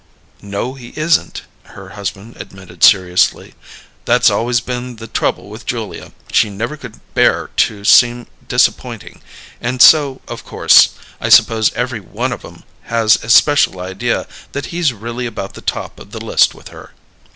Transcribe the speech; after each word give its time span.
"No, 0.41 0.73
he 0.73 0.93
isn't," 0.95 1.43
her 1.61 1.89
husband 1.89 2.35
admitted 2.37 2.83
seriously. 2.83 3.53
"That's 4.05 4.31
always 4.31 4.59
been 4.59 4.95
the 4.95 5.05
trouble 5.05 5.47
with 5.47 5.67
Julia; 5.67 6.11
she 6.31 6.49
never 6.49 6.75
could 6.75 6.99
bear 7.13 7.51
to 7.57 7.83
seem 7.85 8.25
disappointing; 8.47 9.21
and 9.61 9.79
so, 9.79 10.21
of 10.27 10.43
course, 10.43 10.95
I 11.19 11.29
suppose 11.29 11.71
every 11.73 11.99
one 11.99 12.33
of 12.33 12.43
'em 12.43 12.63
has 12.85 13.23
a 13.23 13.29
special 13.29 13.79
idea 13.79 14.25
that 14.53 14.65
he's 14.73 14.91
really 14.91 15.27
about 15.27 15.53
the 15.53 15.61
top 15.61 15.99
of 15.99 16.09
the 16.09 16.25
list 16.25 16.55
with 16.55 16.69
her." 16.69 16.93